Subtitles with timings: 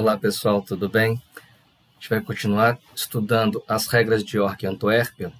[0.00, 1.22] Olá pessoal, tudo bem?
[1.36, 5.30] A gente vai continuar estudando as regras de York e Antuérpia.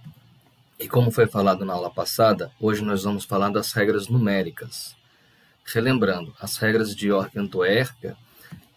[0.79, 4.95] E como foi falado na aula passada, hoje nós vamos falar das regras numéricas.
[5.65, 8.15] Relembrando, as regras de York e Antuérpia,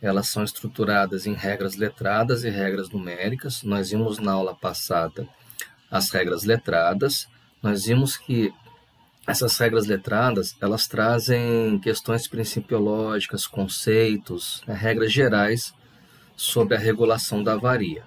[0.02, 3.62] elas são estruturadas em regras letradas e regras numéricas.
[3.62, 5.28] Nós vimos na aula passada
[5.92, 7.28] as regras letradas.
[7.62, 8.54] Nós vimos que
[9.26, 15.74] essas regras letradas, elas trazem questões principiológicas, conceitos, né, regras gerais
[16.36, 18.04] sobre a regulação da avaria.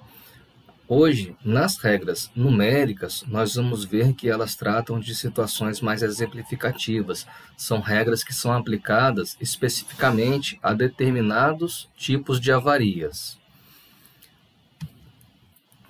[0.89, 7.27] Hoje, nas regras numéricas, nós vamos ver que elas tratam de situações mais exemplificativas.
[7.57, 13.37] São regras que são aplicadas especificamente a determinados tipos de avarias.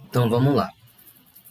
[0.09, 0.71] Então, vamos lá.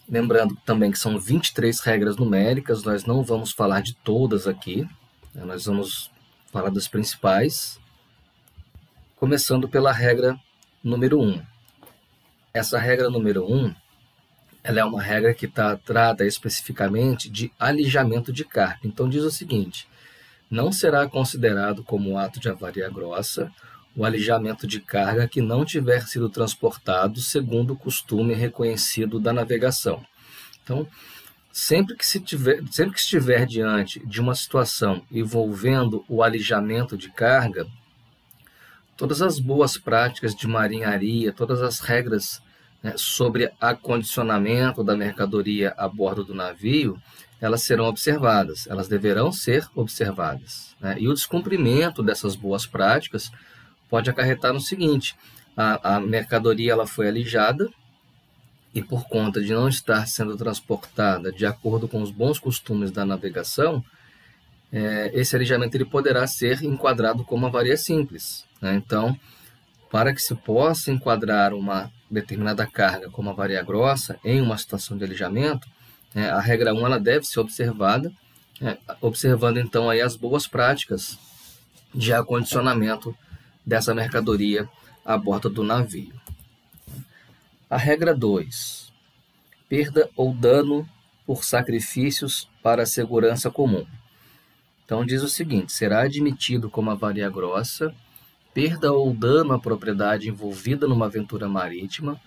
[0.08, 4.88] Lembrando também que são 23 regras numéricas, nós não vamos falar de todas aqui,
[5.34, 5.44] né?
[5.44, 6.12] nós vamos
[6.52, 7.80] falar das principais,
[9.16, 10.40] começando pela regra
[10.84, 11.42] número 1.
[12.54, 13.74] Essa regra número 1
[14.66, 18.80] ela é uma regra que tá, trata especificamente de alijamento de carga.
[18.84, 19.88] Então diz o seguinte:
[20.50, 23.52] não será considerado como ato de avaria grossa
[23.96, 30.06] o alijamento de carga que não tiver sido transportado segundo o costume reconhecido da navegação.
[30.64, 30.88] Então,
[31.52, 37.10] sempre que, se tiver, sempre que estiver diante de uma situação envolvendo o alijamento de
[37.10, 37.66] carga,
[38.98, 42.42] todas as boas práticas de marinharia, todas as regras
[42.84, 47.02] né, sobre acondicionamento da mercadoria a bordo do navio,
[47.40, 50.76] elas serão observadas, elas deverão ser observadas.
[50.80, 50.98] Né?
[51.00, 53.32] E o descumprimento dessas boas práticas
[53.90, 55.16] pode acarretar no seguinte:
[55.56, 57.70] a, a mercadoria ela foi alijada
[58.74, 63.06] e por conta de não estar sendo transportada de acordo com os bons costumes da
[63.06, 63.84] navegação,
[64.72, 68.46] é, esse alijamento ele poderá ser enquadrado como avaria simples.
[68.62, 68.76] Né?
[68.76, 69.18] Então,
[69.90, 75.06] para que se possa enquadrar uma determinada carga como avaria grossa em uma situação de
[75.06, 75.68] alijamento,
[76.14, 78.12] né, a regra 1 ela deve ser observada,
[78.60, 81.18] né, observando então aí as boas práticas
[81.94, 83.16] de acondicionamento
[83.66, 84.70] dessa mercadoria
[85.04, 86.14] a bordo do navio.
[87.70, 88.94] A regra 2.
[89.68, 90.88] Perda ou dano
[91.26, 93.86] por sacrifícios para a segurança comum.
[94.86, 97.94] Então diz o seguinte: será admitido como avaria grossa
[98.54, 102.18] perda ou dano à propriedade envolvida numa aventura marítima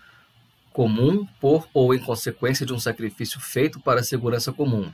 [0.74, 4.92] comum por ou em consequência de um sacrifício feito para a segurança comum,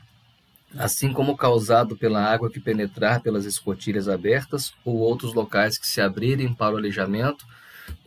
[0.76, 6.00] assim como causado pela água que penetrar pelas escotilhas abertas ou outros locais que se
[6.00, 7.46] abrirem para o alijamento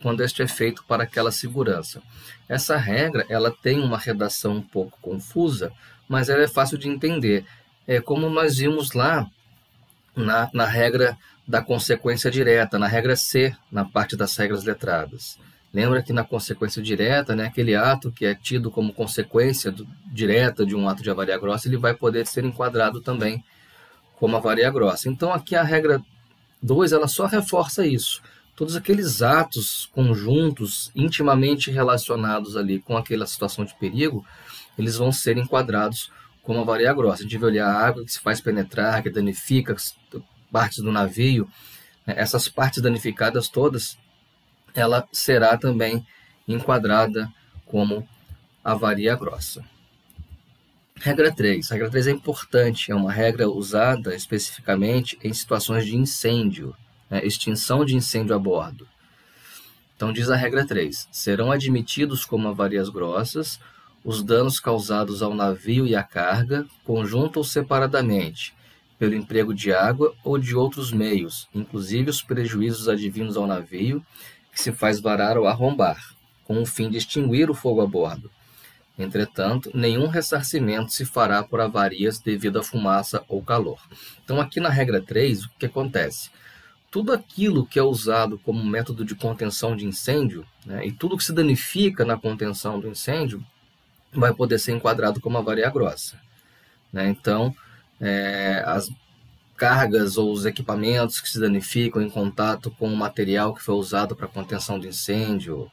[0.02, 2.02] quando este é feito para aquela segurança.
[2.48, 5.72] Essa regra ela tem uma redação um pouco confusa,
[6.08, 7.44] mas ela é fácil de entender.
[7.86, 9.26] É como nós vimos lá
[10.14, 15.38] na, na regra da consequência direta, na regra C, na parte das regras letradas.
[15.72, 20.64] Lembra que na consequência direta, né, aquele ato que é tido como consequência do, direta
[20.64, 23.44] de um ato de avaria grossa, ele vai poder ser enquadrado também
[24.16, 25.08] como avaria grossa.
[25.08, 26.02] Então aqui a regra
[26.62, 28.22] 2, ela só reforça isso.
[28.56, 34.24] Todos aqueles atos conjuntos intimamente relacionados ali com aquela situação de perigo,
[34.76, 36.10] eles vão ser enquadrados
[36.42, 37.20] como avaria grossa.
[37.20, 39.76] A gente vai olhar a água que se faz penetrar, que danifica
[40.50, 41.48] partes do navio,
[42.06, 43.98] né, essas partes danificadas todas,
[44.74, 46.06] ela será também
[46.46, 47.32] enquadrada
[47.66, 48.08] como
[48.64, 49.64] avaria grossa.
[50.96, 51.68] Regra 3.
[51.70, 56.74] Regra 3 é importante, é uma regra usada especificamente em situações de incêndio,
[57.08, 58.86] né, extinção de incêndio a bordo.
[59.94, 63.60] Então, diz a regra 3: serão admitidos como avarias grossas
[64.04, 68.54] os danos causados ao navio e à carga, conjunto ou separadamente,
[68.98, 74.04] pelo emprego de água ou de outros meios, inclusive os prejuízos advindos ao navio,
[74.58, 78.28] que se faz varar ou arrombar, com o fim de extinguir o fogo a bordo.
[78.98, 83.80] Entretanto, nenhum ressarcimento se fará por avarias devido à fumaça ou calor.
[84.24, 86.30] Então, aqui na regra 3, o que acontece?
[86.90, 91.22] Tudo aquilo que é usado como método de contenção de incêndio, né, e tudo que
[91.22, 93.44] se danifica na contenção do incêndio,
[94.12, 96.18] vai poder ser enquadrado como avaria grossa.
[96.92, 97.08] Né?
[97.08, 97.54] Então,
[98.00, 98.90] é, as
[99.58, 104.14] cargas ou os equipamentos que se danificam em contato com o material que foi usado
[104.14, 105.70] para contenção de incêndio,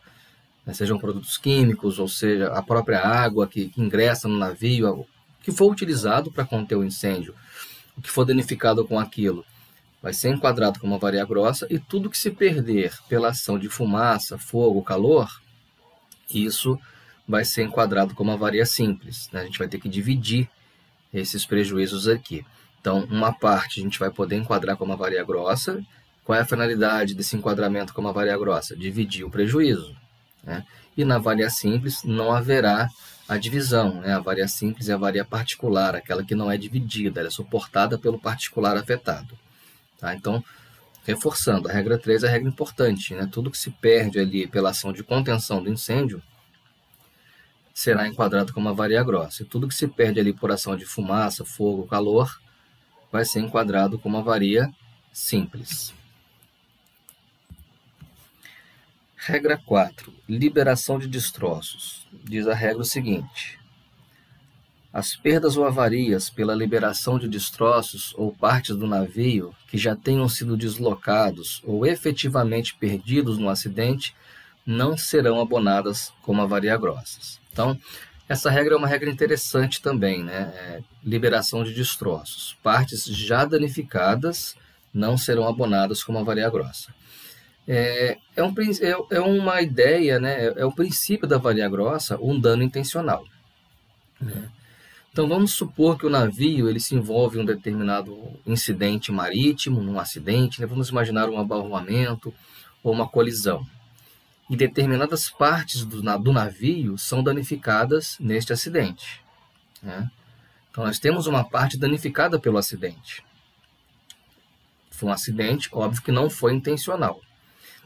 [0.65, 5.05] né, sejam produtos químicos, ou seja, a própria água que, que ingressa no navio,
[5.43, 7.35] que for utilizado para conter o incêndio,
[7.95, 9.45] o que for danificado com aquilo,
[10.01, 14.37] vai ser enquadrado como avaria grossa e tudo que se perder pela ação de fumaça,
[14.37, 15.29] fogo, calor,
[16.29, 16.79] isso
[17.27, 19.29] vai ser enquadrado como avaria simples.
[19.31, 19.41] Né?
[19.41, 20.49] A gente vai ter que dividir
[21.13, 22.45] esses prejuízos aqui.
[22.85, 25.83] Então, uma parte a gente vai poder enquadrar como avaria grossa,
[26.23, 28.75] Qual é a finalidade desse enquadramento como a varia grossa?
[28.75, 29.95] Dividir o prejuízo.
[30.43, 30.63] Né?
[30.95, 32.87] E na varia simples não haverá
[33.27, 34.01] a divisão.
[34.01, 34.13] Né?
[34.13, 37.97] A varia simples é a varia particular, aquela que não é dividida, ela é suportada
[37.97, 39.35] pelo particular afetado.
[39.99, 40.13] Tá?
[40.13, 40.43] Então,
[41.07, 43.15] reforçando, a regra 3 é a regra importante.
[43.15, 43.27] Né?
[43.31, 46.21] Tudo que se perde ali pela ação de contenção do incêndio
[47.73, 49.41] será enquadrado como uma varia grossa.
[49.41, 52.44] E tudo que se perde ali por ação de fumaça, fogo, calor,
[53.15, 54.69] vai ser enquadrado como uma varia
[55.13, 55.93] simples.
[59.15, 60.13] Regra 4.
[60.27, 62.05] Liberação de destroços.
[62.25, 63.57] Diz a regra o seguinte:
[64.91, 70.27] As perdas ou avarias pela liberação de destroços ou partes do navio que já tenham
[70.27, 74.13] sido deslocados ou efetivamente perdidos no acidente
[74.65, 77.39] não serão abonadas como avaria grossas.
[77.49, 77.79] Então,
[78.27, 80.51] essa regra é uma regra interessante também, né?
[80.55, 82.57] É, liberação de destroços.
[82.63, 84.55] Partes já danificadas
[84.93, 86.93] não serão abonadas como avaria grossa.
[87.67, 90.45] É, é, um, é, é uma ideia, né?
[90.45, 93.25] é, é o princípio da varia grossa, um dano intencional.
[94.21, 94.49] Né?
[95.11, 99.99] Então vamos supor que o navio ele se envolve em um determinado incidente marítimo, num
[99.99, 100.67] acidente, né?
[100.67, 102.33] vamos imaginar um abarroamento
[102.83, 103.65] ou uma colisão.
[104.49, 109.21] E determinadas partes do, do navio são danificadas neste acidente.
[109.81, 110.09] Né?
[110.69, 113.23] Então nós temos uma parte danificada pelo acidente.
[114.91, 117.19] Foi um acidente, óbvio que não foi intencional.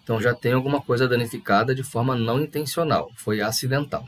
[0.04, 4.08] Então já tem alguma coisa danificada de forma não intencional, foi acidental.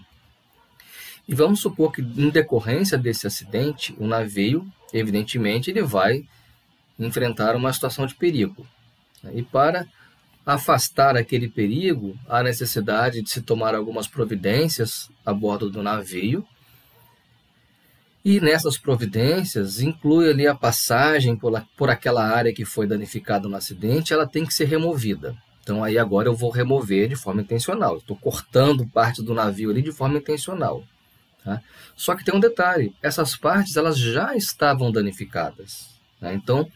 [1.27, 6.25] E vamos supor que, em decorrência desse acidente, o navio, evidentemente, ele vai
[6.99, 8.65] enfrentar uma situação de perigo.
[9.33, 9.87] E para
[10.45, 16.45] afastar aquele perigo, há necessidade de se tomar algumas providências a bordo do navio.
[18.23, 23.55] E nessas providências inclui ali a passagem por, por aquela área que foi danificada no
[23.55, 25.35] acidente, ela tem que ser removida.
[25.63, 27.97] Então aí agora eu vou remover de forma intencional.
[27.97, 30.83] Estou cortando parte do navio ali de forma intencional.
[31.43, 31.61] Tá?
[31.95, 35.89] Só que tem um detalhe: essas partes elas já estavam danificadas.
[36.19, 36.33] Né?
[36.33, 36.67] Então,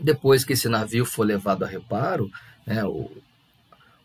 [0.00, 2.30] depois que esse navio for levado a reparo,
[2.66, 3.10] né, o,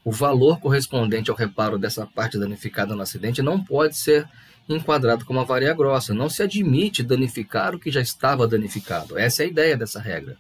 [0.04, 4.28] o valor correspondente ao reparo dessa parte danificada no acidente não pode ser
[4.68, 6.14] enquadrado como uma varia grossa.
[6.14, 9.18] Não se admite danificar o que já estava danificado.
[9.18, 10.38] Essa é a ideia dessa regra.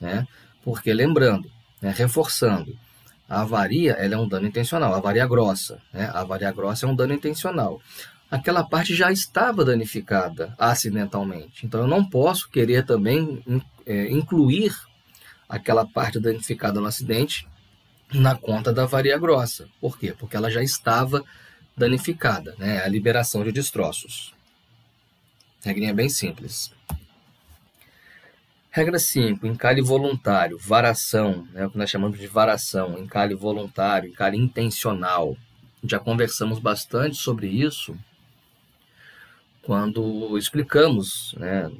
[0.00, 0.26] Né?
[0.64, 1.50] Porque, lembrando,
[1.80, 2.76] né, reforçando,
[3.28, 5.78] a avaria ela é um dano intencional, a avaria grossa.
[5.92, 6.10] Né?
[6.12, 7.80] A avaria grossa é um dano intencional.
[8.30, 11.66] Aquela parte já estava danificada acidentalmente.
[11.66, 13.42] Então eu não posso querer também
[13.86, 14.72] é, incluir
[15.52, 17.46] aquela parte danificada no acidente
[18.10, 19.68] na conta da avaria grossa.
[19.78, 20.14] Por quê?
[20.18, 21.22] Porque ela já estava
[21.76, 22.82] danificada, né?
[22.82, 24.34] a liberação de destroços.
[25.62, 26.72] Regrinha bem simples.
[28.70, 34.38] Regra 5, encalhe voluntário, varação, né, o que nós chamamos de varação, encalhe voluntário, encalhe
[34.38, 35.36] intencional.
[35.84, 37.94] Já conversamos bastante sobre isso
[39.60, 41.70] quando explicamos né,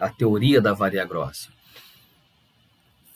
[0.00, 1.48] a teoria da varia grossa.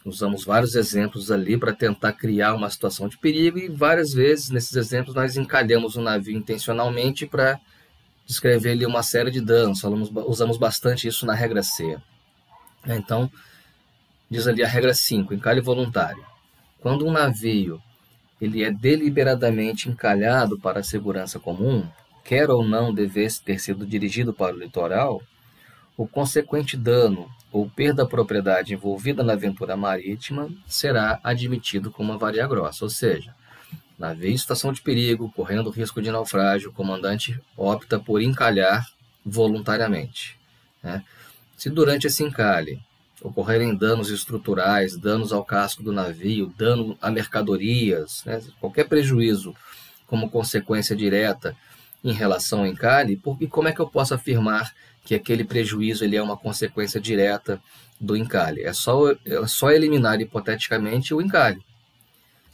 [0.04, 4.76] Usamos vários exemplos ali para tentar criar uma situação de perigo e várias vezes nesses
[4.76, 7.58] exemplos nós encalhamos o navio intencionalmente para
[8.26, 9.80] descrever ali uma série de danos.
[9.80, 11.98] Falamos, usamos bastante isso na regra C.
[12.86, 13.30] Então,
[14.30, 16.22] diz ali a regra 5, encalhe voluntário.
[16.80, 17.80] Quando um navio
[18.38, 21.88] ele é deliberadamente encalhado para a segurança comum,
[22.22, 25.22] quer ou não devesse ter sido dirigido para o litoral,
[25.96, 32.18] o consequente dano ou perda da propriedade envolvida na aventura marítima será admitido como uma
[32.18, 33.32] varia grossa, ou seja,
[33.96, 38.84] navio em situação de perigo, correndo risco de naufrágio, o comandante opta por encalhar
[39.24, 40.36] voluntariamente.
[40.82, 41.04] Né?
[41.56, 42.80] Se durante esse encalhe
[43.22, 49.54] ocorrerem danos estruturais, danos ao casco do navio, dano a mercadorias, né, qualquer prejuízo
[50.08, 51.56] como consequência direta
[52.02, 56.16] em relação ao encalhe, e como é que eu posso afirmar que aquele prejuízo ele
[56.16, 57.60] é uma consequência direta
[58.00, 58.62] do encalhe?
[58.62, 61.62] É só, é só eliminar hipoteticamente o encalhe.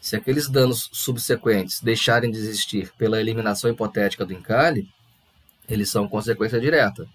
[0.00, 4.88] Se aqueles danos subsequentes deixarem de existir pela eliminação hipotética do encalhe,
[5.68, 7.06] eles são consequência direta.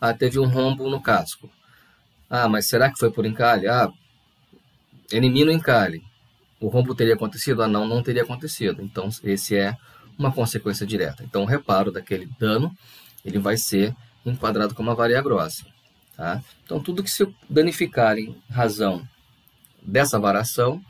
[0.00, 1.50] Ah, teve um rombo no casco.
[2.28, 3.66] Ah, mas será que foi por encalhe?
[3.66, 3.90] Ah,
[5.10, 6.02] elimina o encalhe.
[6.60, 7.62] O rombo teria acontecido?
[7.62, 8.82] Ah, não, não teria acontecido.
[8.82, 9.76] Então, esse é
[10.18, 11.24] uma consequência direta.
[11.24, 12.76] Então, o reparo daquele dano,
[13.24, 15.64] ele vai ser enquadrado como uma varia grossa.
[16.16, 16.42] Tá?
[16.64, 19.06] Então, tudo que se danificar em razão
[19.82, 20.80] dessa variação,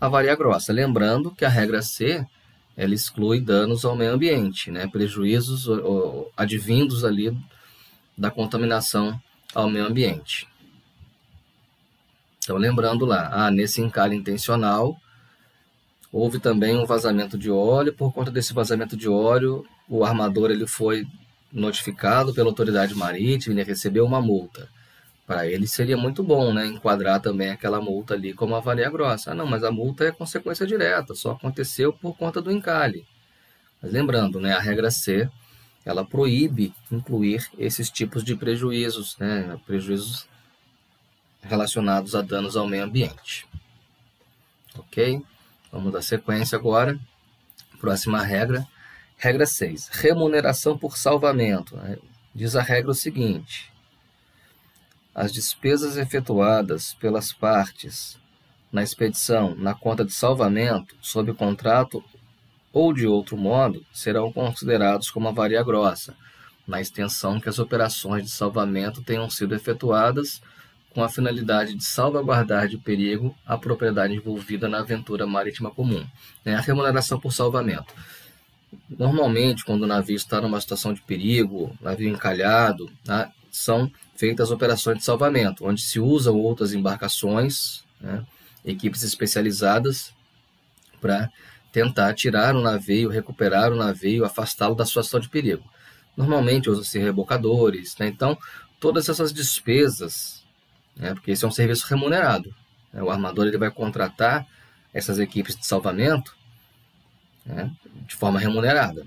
[0.00, 0.72] a varia grossa.
[0.72, 2.24] Lembrando que a regra C,
[2.76, 4.86] ela exclui danos ao meio ambiente, né?
[4.86, 5.66] prejuízos
[6.36, 7.36] advindos ali
[8.16, 9.20] da contaminação
[9.54, 10.48] ao meio ambiente.
[12.42, 14.96] Então, lembrando lá, ah, nesse encalhe intencional,
[16.12, 17.92] houve também um vazamento de óleo.
[17.92, 21.06] Por conta desse vazamento de óleo, o armador ele foi
[21.52, 24.68] notificado pela autoridade marítima e recebeu uma multa.
[25.26, 29.30] Para ele seria muito bom né, enquadrar também aquela multa ali como avaria grossa.
[29.30, 33.06] Ah, não, mas a multa é consequência direta, só aconteceu por conta do encalhe.
[33.80, 35.30] Mas lembrando, né, a regra C,
[35.84, 40.28] ela proíbe incluir esses tipos de prejuízos, né, prejuízos
[41.42, 43.46] relacionados a danos ao meio ambiente.
[44.76, 45.22] Ok?
[45.72, 46.98] Vamos dar sequência agora.
[47.80, 48.66] Próxima regra.
[49.22, 49.88] Regra 6.
[49.88, 51.78] Remuneração por salvamento.
[52.34, 53.70] Diz a regra o seguinte:
[55.14, 58.18] as despesas efetuadas pelas partes
[58.72, 62.02] na expedição na conta de salvamento, sob contrato
[62.72, 66.16] ou de outro modo, serão considerados como avaria grossa,
[66.66, 70.40] na extensão que as operações de salvamento tenham sido efetuadas
[70.94, 76.06] com a finalidade de salvaguardar de perigo a propriedade envolvida na aventura marítima comum.
[76.42, 77.92] É a remuneração por salvamento.
[78.88, 84.98] Normalmente, quando o navio está numa situação de perigo, navio encalhado, né, são feitas operações
[84.98, 88.24] de salvamento, onde se usam outras embarcações, né,
[88.64, 90.12] equipes especializadas,
[91.00, 91.30] para
[91.72, 95.64] tentar tirar o navio, recuperar o navio, afastá-lo da situação de perigo.
[96.16, 98.08] Normalmente usam-se rebocadores, né?
[98.08, 98.36] então
[98.78, 100.44] todas essas despesas,
[100.96, 102.54] né, porque esse é um serviço remunerado,
[102.92, 103.02] né?
[103.02, 104.46] o armador ele vai contratar
[104.92, 106.36] essas equipes de salvamento
[107.44, 107.70] né,
[108.06, 109.06] de forma remunerada.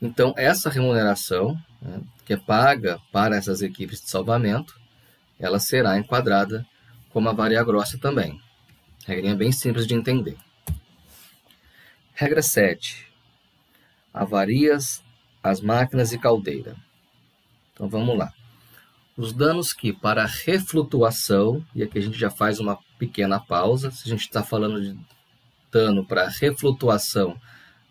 [0.00, 4.78] Então essa remuneração, né, que é paga para essas equipes de salvamento,
[5.38, 6.66] ela será enquadrada
[7.10, 8.40] como a varia grossa também.
[9.06, 10.36] Regrinha bem simples de entender.
[12.14, 13.06] Regra 7.
[14.12, 15.02] Avarias
[15.42, 16.74] às máquinas e caldeira.
[17.72, 18.32] Então vamos lá.
[19.16, 24.06] Os danos que para reflutuação, e aqui a gente já faz uma pequena pausa, se
[24.06, 24.98] a gente está falando de
[25.76, 27.38] dano para reflutuação,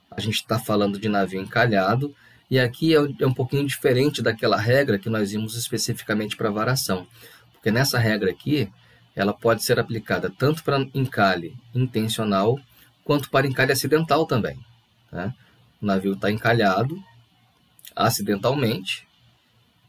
[0.10, 2.16] a gente está falando de navio encalhado,
[2.50, 7.06] e aqui é, é um pouquinho diferente daquela regra que nós vimos especificamente para varação,
[7.54, 8.68] porque nessa regra aqui,
[9.16, 12.60] ela pode ser aplicada tanto para encalhe intencional
[13.04, 14.60] quanto para encalhe acidental também.
[15.12, 15.32] Né?
[15.80, 17.00] O navio está encalhado
[17.96, 19.08] acidentalmente,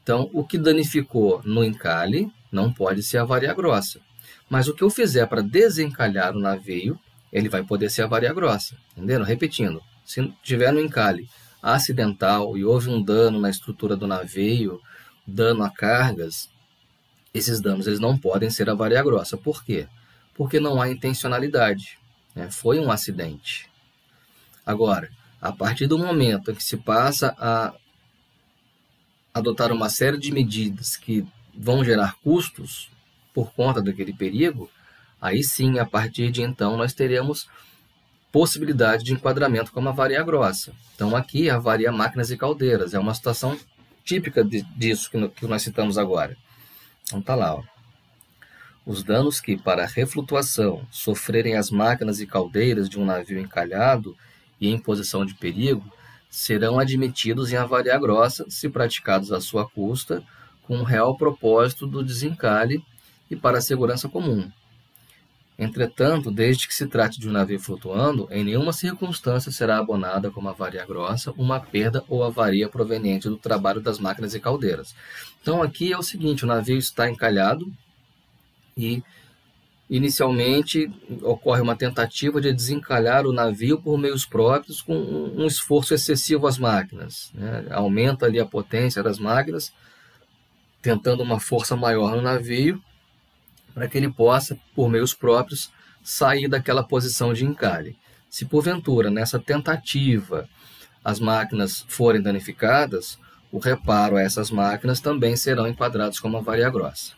[0.03, 3.99] então o que danificou no encalhe não pode ser a varia grossa.
[4.47, 6.97] Mas o que eu fizer para desencalhar o navio,
[7.31, 8.75] ele vai poder ser a varia grossa.
[8.95, 9.23] Entendendo?
[9.23, 11.29] Repetindo, se tiver no encalhe
[11.61, 14.81] acidental e houve um dano na estrutura do navio,
[15.25, 16.49] dano a cargas,
[17.33, 19.37] esses danos eles não podem ser a varia grossa.
[19.37, 19.87] Por quê?
[20.33, 21.97] Porque não há intencionalidade.
[22.33, 22.49] Né?
[22.49, 23.69] Foi um acidente.
[24.65, 25.09] Agora,
[25.41, 27.73] a partir do momento em que se passa a
[29.33, 32.89] adotar uma série de medidas que vão gerar custos
[33.33, 34.69] por conta daquele perigo,
[35.21, 37.47] aí sim, a partir de então, nós teremos
[38.31, 40.73] possibilidade de enquadramento como a varia grossa.
[40.95, 42.93] Então, aqui, a varia máquinas e caldeiras.
[42.93, 43.57] É uma situação
[44.03, 46.37] típica de, disso que, que nós citamos agora.
[47.03, 47.63] Então, tá lá, ó.
[48.85, 54.15] Os danos que, para reflutuação, sofrerem as máquinas e caldeiras de um navio encalhado
[54.61, 55.83] e em posição de perigo,
[56.29, 60.23] serão admitidos em avaria grossa se praticados à sua custa,
[60.63, 62.83] com o real propósito do desencalhe
[63.29, 64.49] e para a segurança comum.
[65.59, 70.49] Entretanto, desde que se trate de um navio flutuando, em nenhuma circunstância será abonada como
[70.49, 74.93] avaria grossa uma perda ou avaria proveniente do trabalho das máquinas e caldeiras.
[75.41, 77.71] Então aqui é o seguinte, o navio está encalhado,
[78.77, 79.01] e
[79.89, 80.91] inicialmente
[81.23, 86.57] ocorre uma tentativa de desencalhar o navio por meios próprios com um esforço excessivo às
[86.57, 87.31] máquinas.
[87.33, 87.65] Né?
[87.71, 89.73] Aumenta ali a potência das máquinas,
[90.81, 92.81] tentando uma força maior no navio,
[93.77, 97.95] para que ele possa, por meios próprios, sair daquela posição de encalhe.
[98.27, 100.49] Se porventura, nessa tentativa,
[101.05, 103.19] as máquinas forem danificadas,
[103.51, 107.13] o reparo a essas máquinas também serão enquadrados como avaria grossa.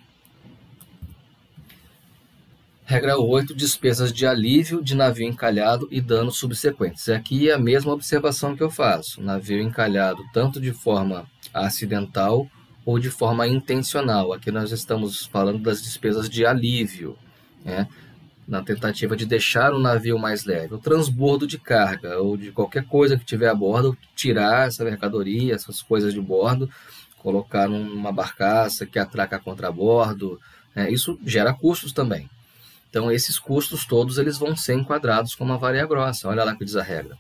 [2.84, 7.08] Regra 8, despesas de alívio de navio encalhado e danos subsequentes.
[7.08, 9.22] Aqui é a mesma observação que eu faço.
[9.22, 12.50] Navio encalhado tanto de forma acidental
[12.86, 14.34] ou de forma intencional.
[14.34, 17.18] Aqui nós estamos falando das despesas de alívio,
[17.64, 17.88] né?
[18.48, 20.74] na tentativa de deixar o navio mais leve.
[20.74, 25.54] O transbordo de carga ou de qualquer coisa que tiver a bordo, tirar essa mercadoria,
[25.54, 26.68] essas coisas de bordo,
[27.20, 30.40] colocar numa barcaça que atraca contra bordo.
[30.74, 30.90] Né?
[30.90, 32.28] Isso gera custos também.
[32.90, 36.28] Então, esses custos todos eles vão ser enquadrados como uma varia grossa.
[36.28, 37.16] Olha lá que diz a regra.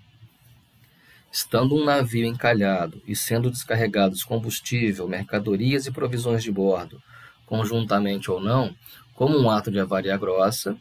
[1.31, 7.01] Estando um navio encalhado e sendo descarregados combustível, mercadorias e provisões de bordo,
[7.45, 8.75] conjuntamente ou não,
[9.13, 10.75] como um ato de avaria grossa,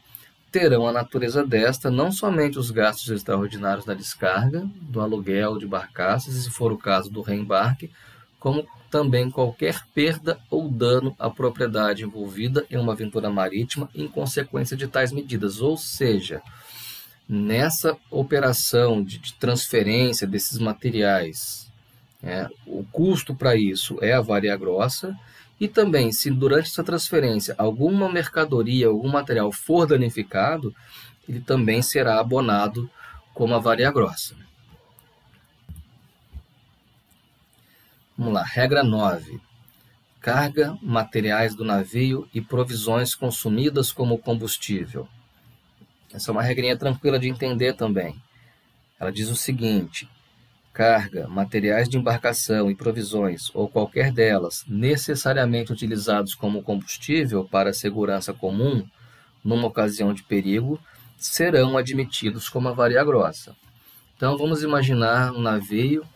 [0.50, 6.34] terão a natureza desta não somente os gastos extraordinários da descarga, do aluguel de barcaças,
[6.34, 7.90] e se for o caso do reembarque,
[8.40, 14.76] como também qualquer perda ou dano à propriedade envolvida em uma aventura marítima em consequência
[14.76, 15.60] de tais medidas.
[15.60, 16.40] Ou seja,
[17.28, 21.70] nessa operação de, de transferência desses materiais,
[22.22, 25.14] é, o custo para isso é a varia grossa.
[25.60, 30.74] E também, se durante essa transferência alguma mercadoria, algum material for danificado,
[31.28, 32.88] ele também será abonado
[33.34, 34.36] como a varia grossa.
[38.16, 39.40] Vamos lá, regra 9.
[40.20, 45.08] Carga, materiais do navio e provisões consumidas como combustível.
[46.12, 48.20] Essa é uma regrinha tranquila de entender também.
[48.98, 50.08] Ela diz o seguinte:
[50.72, 57.74] carga, materiais de embarcação e provisões, ou qualquer delas, necessariamente utilizados como combustível para a
[57.74, 58.86] segurança comum,
[59.44, 60.80] numa ocasião de perigo,
[61.16, 63.56] serão admitidos como avaria grossa.
[64.16, 66.06] Então vamos imaginar um navio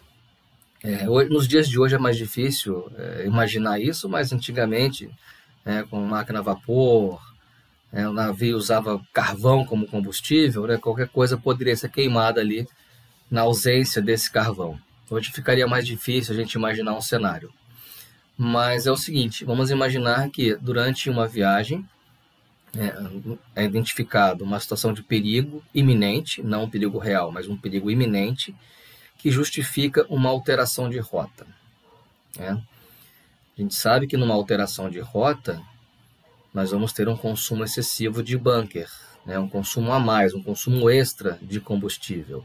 [0.85, 5.09] é, hoje, nos dias de hoje é mais difícil é, imaginar isso, mas antigamente,
[5.65, 7.23] é, com máquina a vapor,
[7.93, 12.67] é, o navio usava carvão como combustível, né, qualquer coisa poderia ser queimada ali
[13.31, 14.79] na ausência desse carvão.
[15.11, 17.53] Hoje ficaria mais difícil a gente imaginar um cenário.
[18.37, 21.87] Mas é o seguinte, vamos imaginar que durante uma viagem
[22.75, 27.91] é, é identificado uma situação de perigo iminente, não um perigo real, mas um perigo
[27.91, 28.55] iminente,
[29.19, 31.47] que justifica uma alteração de rota.
[32.39, 32.61] Né?
[33.57, 35.63] A gente sabe que numa alteração de rota,
[36.53, 38.91] nós vamos ter um consumo excessivo de bunker,
[39.25, 39.39] né?
[39.39, 42.45] um consumo a mais, um consumo extra de combustível.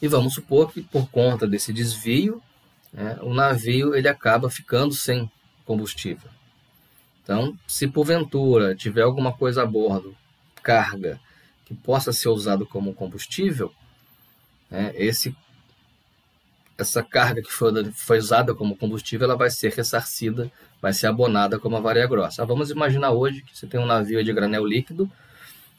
[0.00, 2.42] E vamos supor que por conta desse desvio,
[2.92, 5.30] né, o navio ele acaba ficando sem
[5.64, 6.30] combustível.
[7.22, 10.16] Então, se porventura tiver alguma coisa a bordo,
[10.62, 11.18] carga,
[11.64, 13.72] que possa ser usado como combustível,
[14.70, 15.34] né, esse
[16.78, 20.52] essa carga que foi, foi usada como combustível, ela vai ser ressarcida,
[20.86, 22.44] vai ser abonada como a varia grossa.
[22.44, 25.10] Ah, vamos imaginar hoje que você tem um navio de granel líquido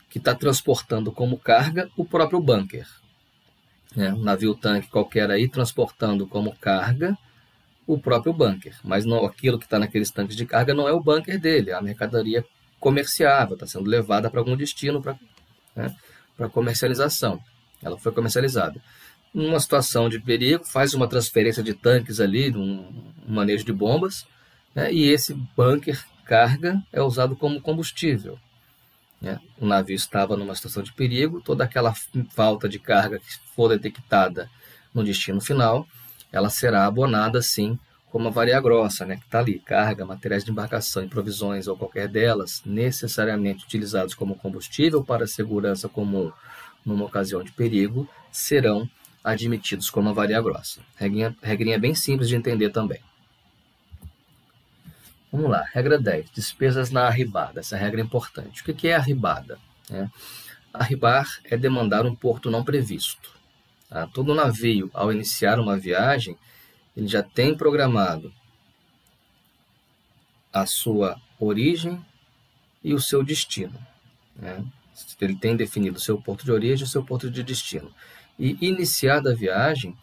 [0.10, 2.86] que está transportando como carga o próprio bunker.
[3.96, 7.18] É, um navio tanque qualquer aí transportando como carga
[7.88, 8.76] o próprio bunker.
[8.84, 11.74] Mas não, aquilo que está naqueles tanques de carga não é o bunker dele, é
[11.74, 12.44] a mercadoria
[12.78, 15.18] comerciável, está sendo levada para algum destino para
[15.74, 15.96] né,
[16.52, 17.40] comercialização.
[17.82, 18.82] Ela foi comercializada
[19.34, 24.26] numa situação de perigo, faz uma transferência de tanques ali, um, manejo de bombas,
[24.78, 28.38] né, e esse bunker carga é usado como combustível.
[29.20, 29.40] Né?
[29.60, 31.96] O navio estava numa situação de perigo, toda aquela
[32.30, 34.48] falta de carga que for detectada
[34.94, 35.88] no destino final,
[36.32, 37.80] ela será abonada sim
[38.12, 41.76] como a varia grossa, né, que está ali, carga, materiais de embarcação e provisões ou
[41.76, 46.32] qualquer delas, necessariamente utilizados como combustível para a segurança comum
[46.86, 48.88] numa ocasião de perigo, serão
[49.24, 50.82] admitidos como a varia grossa.
[50.96, 53.02] Regrinha, regrinha bem simples de entender também.
[55.32, 57.60] Vamos lá, regra 10, despesas na arribada.
[57.60, 58.62] Essa regra é importante.
[58.62, 59.60] O que é arribada?
[59.92, 60.08] É,
[60.74, 63.32] arribar é demandar um porto não previsto.
[63.90, 64.08] Tá?
[64.08, 66.38] Todo navio, ao iniciar uma viagem,
[66.96, 68.34] ele já tem programado
[70.52, 72.04] a sua origem
[72.84, 73.78] e o seu destino.
[74.36, 74.64] Né?
[75.20, 77.94] Ele tem definido o seu porto de origem e o seu porto de destino
[78.40, 79.96] e iniciada a viagem,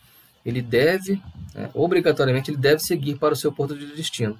[0.44, 1.22] ele deve,
[1.54, 4.38] né, obrigatoriamente, ele deve seguir para o seu porto de destino.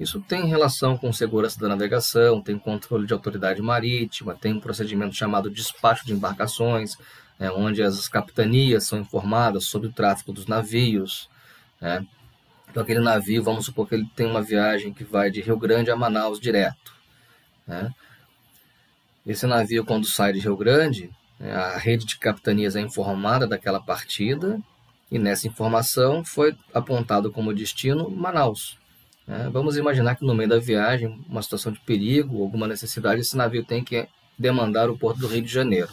[0.00, 5.14] Isso tem relação com segurança da navegação, tem controle de autoridade marítima, tem um procedimento
[5.14, 6.96] chamado despacho de embarcações,
[7.38, 11.28] né, onde as capitanias são informadas sobre o tráfego dos navios.
[11.78, 12.06] Né.
[12.70, 15.90] Então, aquele navio, vamos supor que ele tem uma viagem que vai de Rio Grande
[15.90, 16.94] a Manaus direto.
[17.66, 17.92] Né.
[19.26, 24.58] Esse navio, quando sai de Rio Grande, a rede de capitanias é informada daquela partida
[25.10, 28.79] e nessa informação foi apontado como destino Manaus.
[29.30, 33.36] É, vamos imaginar que no meio da viagem, uma situação de perigo, alguma necessidade, esse
[33.36, 35.92] navio tem que demandar o porto do Rio de Janeiro.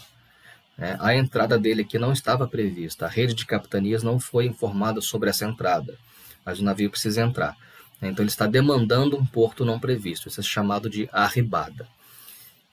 [0.75, 5.01] É, a entrada dele aqui não estava prevista, a rede de capitanias não foi informada
[5.01, 5.95] sobre essa entrada,
[6.43, 7.55] mas o navio precisa entrar.
[8.01, 11.87] Então ele está demandando um porto não previsto, isso é chamado de arribada.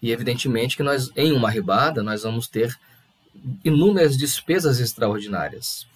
[0.00, 2.74] E evidentemente que nós, em uma ribada, nós vamos ter
[3.62, 5.86] inúmeras despesas extraordinárias,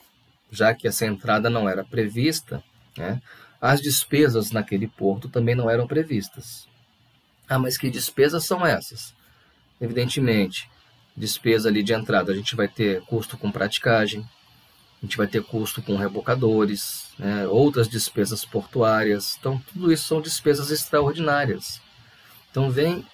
[0.53, 2.63] já que essa entrada não era prevista,
[2.99, 3.19] né?
[3.61, 6.69] As despesas naquele porto também não eram previstas.
[7.49, 9.15] Ah, mas que despesas são essas?
[9.81, 10.71] Evidentemente,
[11.17, 14.21] despesa ali de entrada, a gente vai ter custo com praticagem,
[15.01, 17.47] a gente vai ter custo com rebocadores, né?
[17.47, 19.37] outras despesas portuárias.
[19.39, 21.81] Então, tudo isso são despesas extraordinárias
[22.51, 23.07] Então vem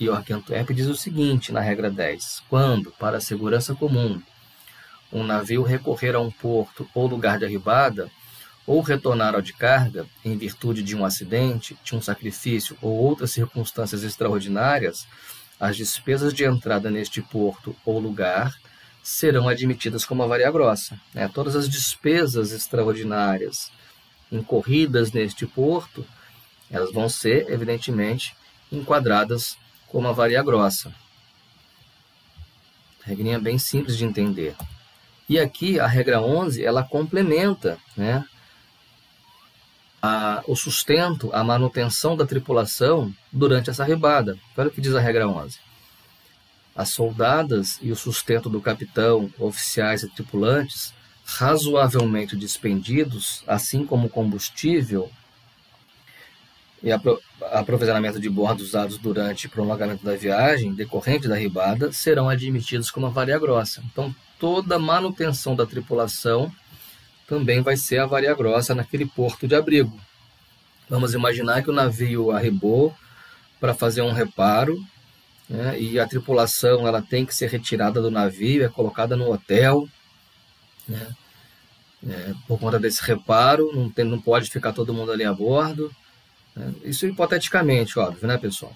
[0.00, 4.20] York Antwerp diz o seguinte na regra 10: quando, para a segurança comum,
[5.12, 8.10] um navio recorrer a um porto ou lugar de arribada,
[8.66, 13.32] ou retornar ao de carga, em virtude de um acidente, de um sacrifício ou outras
[13.32, 15.06] circunstâncias extraordinárias,
[15.58, 18.54] as despesas de entrada neste porto ou lugar
[19.02, 20.98] serão admitidas como avaria grossa.
[21.14, 21.28] Né?
[21.28, 23.70] Todas as despesas extraordinárias
[24.30, 26.06] incorridas neste porto,
[26.70, 28.34] elas vão ser, evidentemente,
[28.70, 29.56] enquadradas
[29.88, 30.92] como avaria grossa.
[33.02, 34.54] Regrinha bem simples de entender.
[35.28, 38.24] E aqui a regra 11, ela complementa né,
[40.02, 44.38] a, o sustento, a manutenção da tripulação durante essa ribada.
[44.56, 45.58] Olha o que diz a regra 11.
[46.74, 55.10] As soldadas e o sustento do capitão, oficiais e tripulantes, razoavelmente despendidos, assim como combustível
[56.82, 57.20] e apro
[57.52, 63.06] aprovisionamento de bordo usados durante o prolongamento da viagem, decorrente da ribada, serão admitidos como
[63.06, 63.82] avaria grossa.
[63.90, 66.52] Então, toda manutenção da tripulação
[67.30, 69.96] também vai ser a varia grossa naquele porto de abrigo.
[70.88, 72.92] Vamos imaginar que o navio arribou
[73.60, 74.76] para fazer um reparo
[75.48, 79.88] né, e a tripulação ela tem que ser retirada do navio, é colocada no hotel.
[80.88, 81.14] Né,
[82.08, 85.88] é, por conta desse reparo, não, tem, não pode ficar todo mundo ali a bordo.
[86.56, 88.74] Né, isso hipoteticamente, óbvio, né, pessoal?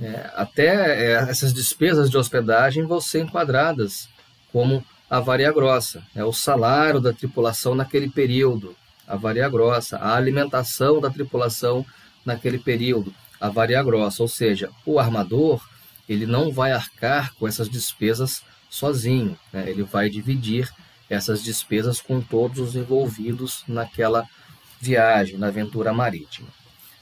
[0.00, 4.08] É, até é, essas despesas de hospedagem vão ser enquadradas
[4.50, 8.74] como a varia grossa, é o salário da tripulação naquele período,
[9.06, 11.86] a varia grossa, a alimentação da tripulação
[12.24, 15.64] naquele período, a varia grossa, ou seja, o armador
[16.08, 19.68] ele não vai arcar com essas despesas sozinho, né?
[19.68, 20.70] ele vai dividir
[21.08, 24.26] essas despesas com todos os envolvidos naquela
[24.80, 26.48] viagem, na aventura marítima.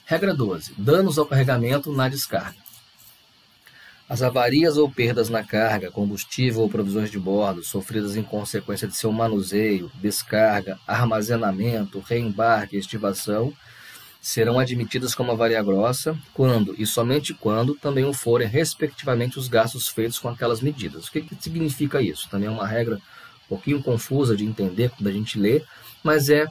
[0.04, 2.63] Regra 12: danos ao carregamento na descarga.
[4.06, 8.94] As avarias ou perdas na carga, combustível ou provisões de bordo sofridas em consequência de
[8.94, 13.52] seu manuseio, descarga, armazenamento, reembarque e estivação
[14.20, 19.88] serão admitidas como avaria grossa quando e somente quando também o forem respectivamente os gastos
[19.88, 21.06] feitos com aquelas medidas.
[21.06, 22.28] O que, que significa isso?
[22.28, 25.62] Também é uma regra um pouquinho confusa de entender quando a gente lê,
[26.02, 26.46] mas é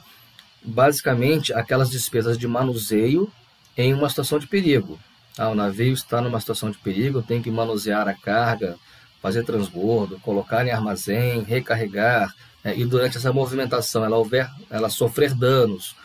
[0.64, 3.32] basicamente aquelas despesas de manuseio
[3.78, 5.00] em uma situação de perigo.
[5.38, 8.78] Ah, o navio está numa situação de perigo, tem que manusear a carga,
[9.22, 15.34] fazer transbordo, colocar em armazém, recarregar, né, e durante essa movimentação ela, houver, ela sofrer
[15.34, 15.96] danos,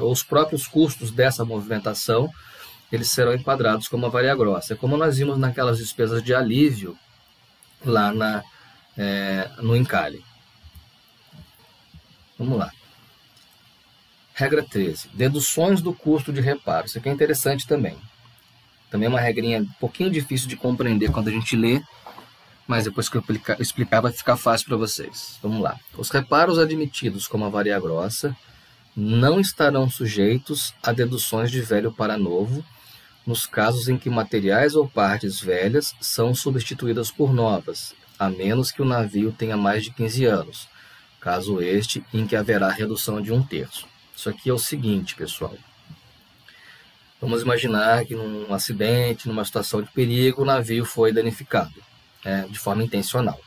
[0.00, 2.32] ou os próprios custos dessa movimentação,
[2.90, 4.74] eles serão enquadrados como avaria grossa.
[4.74, 6.96] É como nós vimos naquelas despesas de alívio
[7.84, 8.44] lá na,
[8.96, 10.22] é, no encalhe.
[12.38, 12.70] Vamos lá.
[14.34, 15.08] Regra 13.
[15.14, 16.86] Deduções do custo de reparo.
[16.86, 17.98] Isso aqui é interessante também.
[18.92, 21.80] Também é uma regrinha um pouquinho difícil de compreender quando a gente lê,
[22.66, 23.24] mas depois que eu
[23.58, 25.38] explicar vai ficar fácil para vocês.
[25.42, 25.80] Vamos lá.
[25.96, 28.36] Os reparos admitidos como avaria grossa
[28.94, 32.62] não estarão sujeitos a deduções de velho para novo,
[33.26, 38.82] nos casos em que materiais ou partes velhas são substituídas por novas, a menos que
[38.82, 40.68] o navio tenha mais de 15 anos,
[41.18, 43.86] caso este em que haverá redução de um terço.
[44.14, 45.56] Isso aqui é o seguinte, pessoal.
[47.22, 51.72] Vamos imaginar que num acidente, numa situação de perigo, o navio foi danificado
[52.24, 53.40] né, de forma intencional.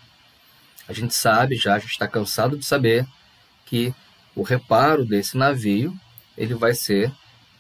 [0.88, 3.06] A gente sabe já, a gente está cansado de saber
[3.66, 3.94] que
[4.34, 5.94] o reparo desse navio
[6.38, 7.12] ele vai ser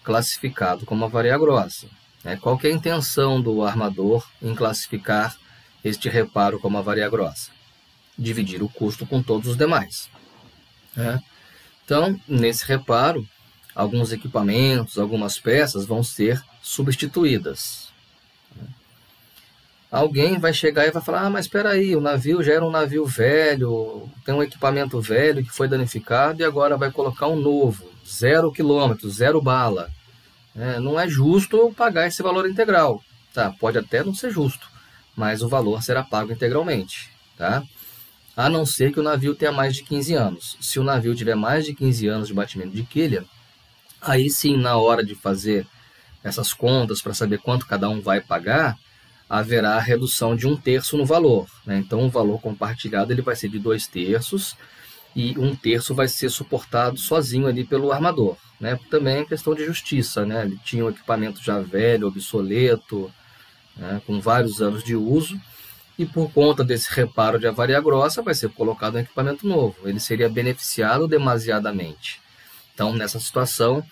[0.05, 1.85] classificado como avaria grossa.
[2.23, 2.37] Né?
[2.37, 5.35] Qual é a intenção do armador em classificar
[5.83, 7.51] este reparo como avaria grossa?
[8.17, 10.09] Dividir o custo com todos os demais.
[10.95, 11.21] Né?
[11.83, 13.27] Então, nesse reparo,
[13.75, 17.85] alguns equipamentos, algumas peças vão ser substituídas.
[19.91, 22.71] Alguém vai chegar e vai falar: ah, mas espera aí, o navio já era um
[22.71, 27.89] navio velho, tem um equipamento velho que foi danificado e agora vai colocar um novo,
[28.07, 29.89] zero quilômetro, zero bala.
[30.55, 33.03] É, não é justo pagar esse valor integral.
[33.33, 34.67] Tá, pode até não ser justo,
[35.15, 37.09] mas o valor será pago integralmente.
[37.37, 37.61] Tá?
[38.35, 40.57] A não ser que o navio tenha mais de 15 anos.
[40.61, 43.25] Se o navio tiver mais de 15 anos de batimento de quilha,
[44.05, 45.65] Aí sim, na hora de fazer
[46.23, 48.77] essas contas para saber quanto cada um vai pagar,
[49.27, 51.47] haverá redução de um terço no valor.
[51.65, 51.79] Né?
[51.79, 54.55] Então, o valor compartilhado ele vai ser de dois terços
[55.15, 58.37] e um terço vai ser suportado sozinho ali pelo armador.
[58.59, 58.79] Né?
[58.91, 60.23] Também é questão de justiça.
[60.23, 60.45] Né?
[60.45, 63.11] Ele tinha um equipamento já velho, obsoleto,
[63.75, 63.99] né?
[64.05, 65.41] com vários anos de uso,
[65.97, 69.75] e por conta desse reparo de avaria grossa vai ser colocado um equipamento novo.
[69.85, 72.23] Ele seria beneficiado demasiadamente.
[72.75, 73.83] Então, nessa situação,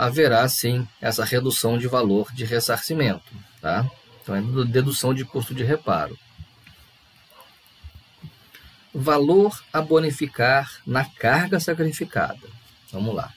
[0.00, 3.34] haverá sim essa redução de valor de ressarcimento.
[3.60, 3.90] Tá?
[4.22, 6.18] Então é dedução de custo de reparo.
[8.94, 12.48] Valor a bonificar na carga sacrificada.
[12.90, 13.32] Vamos lá.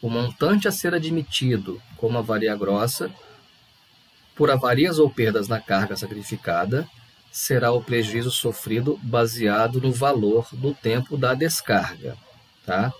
[0.00, 3.10] O montante a ser admitido como avaria grossa
[4.36, 6.88] por avarias ou perdas na carga sacrificada
[7.32, 12.16] será o prejuízo sofrido baseado no valor do tempo da descarga,
[12.64, 12.92] tá?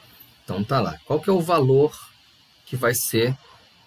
[0.45, 0.99] Então tá lá.
[1.05, 1.93] Qual que é o valor
[2.67, 3.37] que vai ser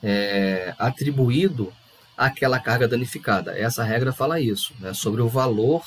[0.02, 1.72] é, atribuído
[2.18, 3.58] àquela carga danificada?
[3.58, 4.94] Essa regra fala isso, né?
[4.94, 5.84] Sobre o valor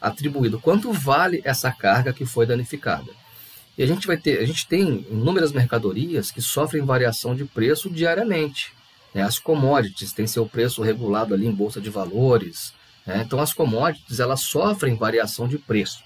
[0.00, 0.60] atribuído.
[0.60, 3.10] Quanto vale essa carga que foi danificada?
[3.76, 7.88] E a gente vai ter, a gente tem inúmeras mercadorias que sofrem variação de preço
[7.88, 8.72] diariamente.
[9.14, 9.22] Né?
[9.22, 12.72] As commodities têm seu preço regulado ali em bolsa de valores,
[13.08, 13.22] né?
[13.24, 16.04] Então, as commodities elas sofrem variação de preço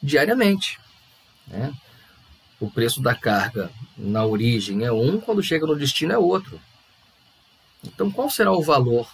[0.00, 0.78] diariamente.
[1.48, 1.72] Né?
[2.62, 6.60] O preço da carga na origem é um, quando chega no destino é outro.
[7.82, 9.10] Então, qual será o valor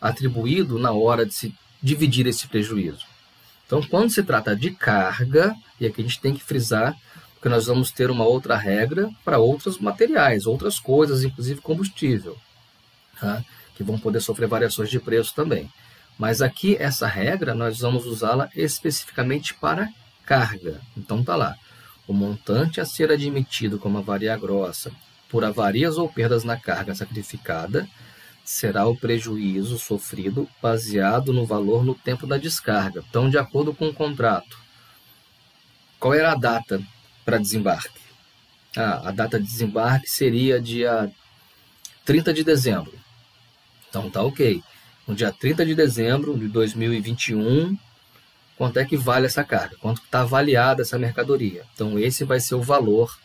[0.00, 3.04] atribuído na hora de se dividir esse prejuízo?
[3.66, 6.96] Então, quando se trata de carga, e aqui a gente tem que frisar,
[7.34, 12.38] porque nós vamos ter uma outra regra para outros materiais, outras coisas, inclusive combustível,
[13.20, 13.44] tá?
[13.74, 15.70] que vão poder sofrer variações de preço também.
[16.16, 19.90] Mas aqui essa regra nós vamos usá-la especificamente para
[20.24, 20.80] carga.
[20.96, 21.54] Então tá lá.
[22.08, 24.90] O montante a ser admitido como avaria grossa
[25.28, 27.86] por avarias ou perdas na carga sacrificada
[28.42, 33.04] será o prejuízo sofrido baseado no valor no tempo da descarga.
[33.08, 34.58] Então, de acordo com o contrato,
[36.00, 36.82] qual era a data
[37.26, 38.00] para desembarque?
[38.74, 41.12] Ah, a data de desembarque seria dia
[42.06, 42.98] 30 de dezembro.
[43.88, 44.62] Então tá ok
[45.06, 47.76] no dia 30 de dezembro de 2021,
[48.58, 51.64] quanto é que vale essa carga, quanto está avaliada essa mercadoria.
[51.72, 53.16] Então, esse vai ser o valor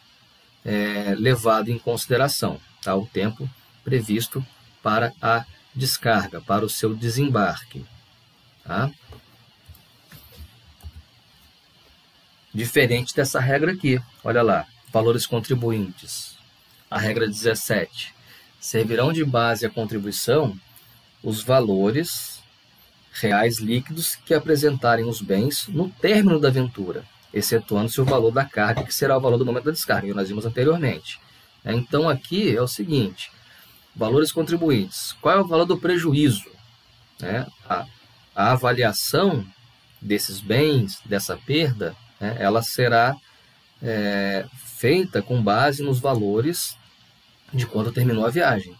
[0.63, 2.95] é, levado em consideração, tá?
[2.95, 3.49] o tempo
[3.83, 4.45] previsto
[4.83, 5.43] para a
[5.73, 7.83] descarga, para o seu desembarque.
[8.63, 8.91] Tá?
[12.53, 16.37] Diferente dessa regra aqui, olha lá, valores contribuintes.
[16.91, 18.13] A regra 17.
[18.59, 20.55] Servirão de base a contribuição
[21.23, 22.32] os valores
[23.13, 28.83] reais líquidos que apresentarem os bens no término da aventura, excetuando-se o valor da carga,
[28.83, 31.19] que será o valor do momento da descarga, que nós vimos anteriormente.
[31.63, 33.31] É, então, aqui é o seguinte:
[33.95, 35.13] valores contribuintes.
[35.21, 36.51] Qual é o valor do prejuízo?
[37.21, 37.85] É, a,
[38.35, 39.45] avaliação
[40.01, 43.15] desses bens, dessa perda, é, ela será
[44.77, 46.77] feita com base nos valores
[47.53, 48.73] de quando terminou a viagem.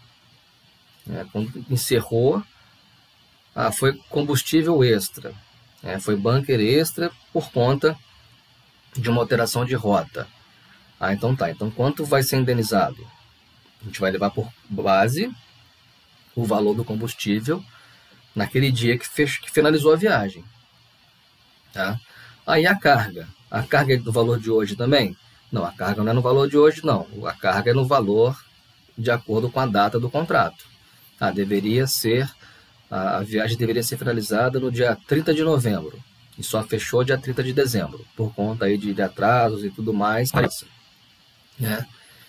[1.34, 2.42] Quando encerrou,
[3.56, 5.34] ah, foi combustível extra,
[5.84, 7.98] é, foi bunker extra por conta
[8.96, 10.28] de uma alteração de rota.
[11.00, 11.50] Ah, então tá.
[11.50, 13.06] Então quanto vai ser indenizado?
[13.82, 15.30] A gente vai levar por base
[16.36, 17.64] o valor do combustível
[18.34, 19.42] naquele dia que, fech...
[19.42, 20.44] que finalizou a viagem.
[21.74, 22.00] Tá?
[22.46, 23.28] Aí a carga.
[23.52, 25.16] A carga é do valor de hoje também?
[25.52, 27.08] Não, a carga não é no valor de hoje, não.
[27.26, 28.36] A carga é no valor
[28.98, 30.66] de acordo com a data do contrato.
[31.20, 32.30] Ah, deveria ser,
[32.94, 36.00] a, a viagem deveria ser finalizada no dia 30 de novembro
[36.38, 39.92] e só fechou dia 30 de dezembro, por conta aí de, de atrasos e tudo
[39.92, 40.32] mais.
[41.60, 41.88] Né?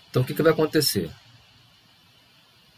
[0.09, 1.11] Então, o que, que vai acontecer?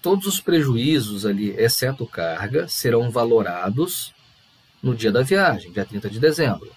[0.03, 4.13] Todos os prejuízos ali, exceto carga, serão valorados
[4.83, 6.71] no dia da viagem, dia 30 de dezembro.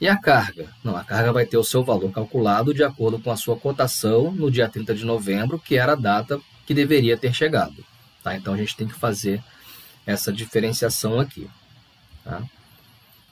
[0.00, 0.70] E a carga?
[0.82, 4.32] Não, a carga vai ter o seu valor calculado de acordo com a sua cotação
[4.32, 7.84] no dia 30 de novembro, que era a data que deveria ter chegado.
[8.22, 8.34] Tá?
[8.34, 9.42] Então a gente tem que fazer
[10.10, 11.48] essa diferenciação aqui.
[12.24, 12.42] Tá?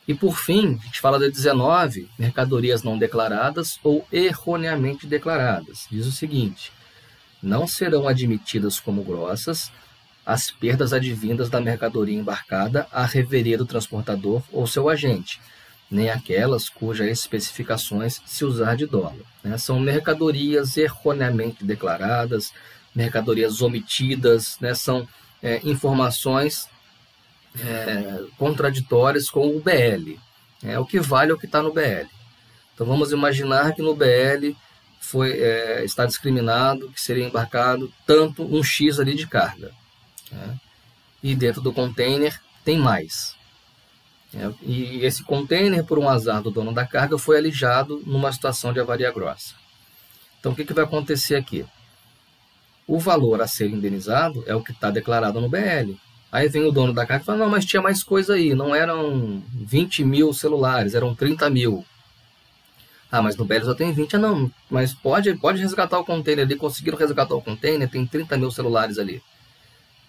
[0.06, 5.86] E por fim, a gente fala da 19, mercadorias não declaradas ou erroneamente declaradas.
[5.90, 6.72] Diz o seguinte:
[7.42, 9.70] não serão admitidas como grossas
[10.28, 15.40] as perdas advindas da mercadoria embarcada à reveria do transportador ou seu agente,
[15.90, 19.24] nem aquelas cujas especificações se usar de dólar.
[19.42, 19.56] Né?
[19.56, 22.52] São mercadorias erroneamente declaradas,
[22.94, 25.08] mercadorias omitidas, né, são
[25.42, 26.68] é, informações
[27.60, 30.18] é, contraditórias com o BL.
[30.62, 32.08] É, o que vale é o que está no BL.
[32.74, 34.54] Então vamos imaginar que no BL
[35.00, 39.72] foi, é, está discriminado que seria embarcado tanto um X ali de carga.
[40.30, 40.58] Né,
[41.22, 43.36] e dentro do container tem mais.
[44.34, 48.72] É, e esse container, por um azar do dono da carga, foi alijado numa situação
[48.72, 49.54] de avaria grossa.
[50.38, 51.64] Então o que, que vai acontecer aqui?
[52.88, 55.94] O valor a ser indenizado é o que está declarado no BL.
[56.32, 58.74] Aí vem o dono da carga e fala, não, mas tinha mais coisa aí, não
[58.74, 61.84] eram 20 mil celulares, eram 30 mil.
[63.10, 64.16] Ah, mas no Belly só tem 20.
[64.16, 66.56] Ah, não, mas pode, pode resgatar o container ali.
[66.56, 69.22] Conseguiram resgatar o container, tem 30 mil celulares ali.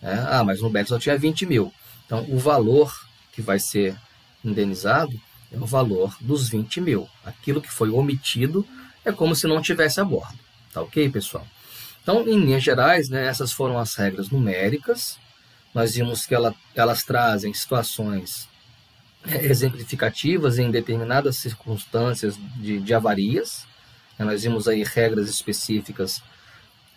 [0.02, 1.74] É, ah, mas no Belly só tinha 20 mil.
[2.06, 2.94] Então, o valor
[3.32, 3.96] que vai ser
[4.44, 5.20] indenizado
[5.52, 7.10] é o valor dos 20 mil.
[7.24, 8.66] Aquilo que foi omitido
[9.06, 10.38] é como se não tivesse a bordo.
[10.74, 11.46] Tá ok, pessoal?
[12.10, 15.20] Então, em linhas gerais, né, essas foram as regras numéricas.
[15.76, 18.50] Nós vimos que ela, elas trazem situações
[19.28, 23.68] é, exemplificativas em determinadas circunstâncias de, de avarias.
[24.18, 26.20] Né, nós vimos aí regras específicas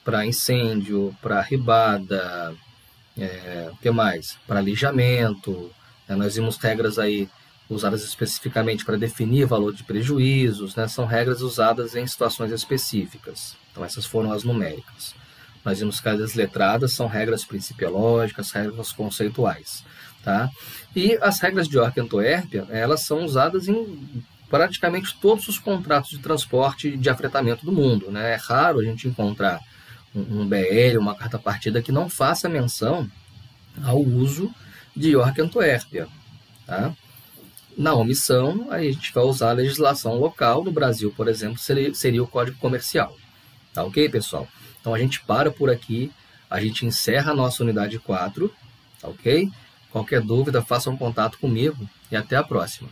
[0.03, 2.55] para incêndio, para ribada,
[3.19, 4.39] é, o que mais?
[4.47, 5.71] Para alijamento.
[6.09, 7.29] Né, nós vimos regras aí
[7.75, 13.57] usadas especificamente para definir valor de prejuízos, né, são regras usadas em situações específicas.
[13.71, 15.15] Então, essas foram as numéricas.
[15.65, 19.85] Nós vimos que as letradas são regras principiológicas, regras conceituais.
[20.23, 20.51] Tá?
[20.95, 26.11] E as regras de York e Antuérpia, elas são usadas em praticamente todos os contratos
[26.11, 28.11] de transporte de afretamento do mundo.
[28.11, 28.33] Né?
[28.33, 29.61] É raro a gente encontrar
[30.15, 33.11] um, um BL, uma carta partida que não faça menção
[33.83, 34.53] ao uso
[34.95, 36.07] de York e Antuérpia.
[36.67, 36.93] Tá?
[37.77, 40.63] Na omissão, a gente vai usar a legislação local.
[40.63, 43.17] No Brasil, por exemplo, seria, seria o Código Comercial.
[43.73, 44.47] Tá ok, pessoal?
[44.81, 46.11] Então a gente para por aqui,
[46.51, 48.53] a gente encerra a nossa unidade 4,
[49.01, 49.51] tá ok?
[49.91, 52.89] Qualquer dúvida, faça um contato comigo e até a próxima.